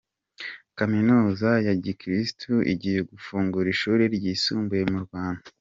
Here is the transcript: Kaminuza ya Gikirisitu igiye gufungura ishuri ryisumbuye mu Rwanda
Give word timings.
Kaminuza 0.77 1.49
ya 1.65 1.73
Gikirisitu 1.83 2.53
igiye 2.73 3.01
gufungura 3.11 3.67
ishuri 3.75 4.03
ryisumbuye 4.15 4.83
mu 4.91 4.99
Rwanda 5.05 5.45